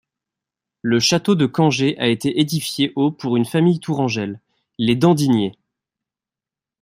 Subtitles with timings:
[0.81, 4.39] Le château de Cangé a été édifié au pour une famille tourangelle,
[4.79, 5.55] les d'Andigné.